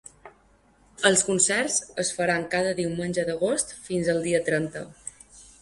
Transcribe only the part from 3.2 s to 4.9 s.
d’agost fins el dia trenta.